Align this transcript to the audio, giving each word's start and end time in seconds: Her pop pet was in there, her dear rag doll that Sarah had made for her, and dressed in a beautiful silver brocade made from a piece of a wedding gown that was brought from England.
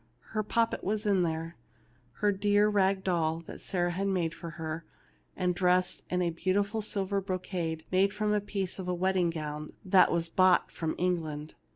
Her 0.31 0.41
pop 0.41 0.71
pet 0.71 0.83
was 0.83 1.05
in 1.05 1.21
there, 1.21 1.57
her 2.13 2.31
dear 2.31 2.67
rag 2.67 3.03
doll 3.03 3.41
that 3.45 3.61
Sarah 3.61 3.91
had 3.91 4.07
made 4.07 4.33
for 4.33 4.49
her, 4.57 4.83
and 5.37 5.53
dressed 5.53 6.05
in 6.11 6.23
a 6.23 6.31
beautiful 6.31 6.81
silver 6.81 7.21
brocade 7.21 7.85
made 7.91 8.11
from 8.11 8.33
a 8.33 8.41
piece 8.41 8.79
of 8.79 8.87
a 8.87 8.95
wedding 8.95 9.29
gown 9.29 9.73
that 9.85 10.11
was 10.11 10.27
brought 10.27 10.71
from 10.71 10.95
England. 10.97 11.53